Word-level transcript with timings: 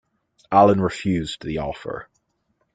Allen 0.51 0.81
refused 0.81 1.45
the 1.45 1.59
offer. 1.59 2.09